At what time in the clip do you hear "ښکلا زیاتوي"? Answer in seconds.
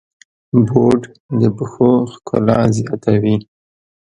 2.13-3.35